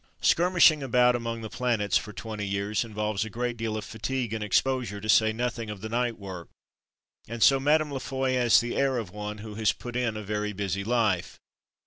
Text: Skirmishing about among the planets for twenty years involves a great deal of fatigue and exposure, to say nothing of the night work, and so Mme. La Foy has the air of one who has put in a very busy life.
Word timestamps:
Skirmishing 0.21 0.81
about 0.81 1.15
among 1.15 1.41
the 1.43 1.47
planets 1.51 1.95
for 1.95 2.11
twenty 2.11 2.43
years 2.47 2.83
involves 2.83 3.23
a 3.23 3.29
great 3.29 3.55
deal 3.55 3.77
of 3.77 3.85
fatigue 3.85 4.33
and 4.33 4.43
exposure, 4.43 4.99
to 4.99 5.07
say 5.07 5.31
nothing 5.31 5.69
of 5.69 5.81
the 5.81 5.89
night 5.89 6.17
work, 6.17 6.47
and 7.27 7.43
so 7.43 7.59
Mme. 7.59 7.91
La 7.91 7.99
Foy 7.99 8.33
has 8.33 8.59
the 8.61 8.75
air 8.75 8.97
of 8.97 9.11
one 9.11 9.37
who 9.45 9.53
has 9.53 9.73
put 9.73 9.95
in 9.95 10.17
a 10.17 10.23
very 10.23 10.53
busy 10.53 10.83
life. 10.83 11.39